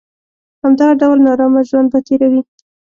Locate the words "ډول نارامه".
1.01-1.61